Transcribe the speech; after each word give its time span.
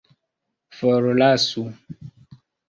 forlasu 0.77 1.63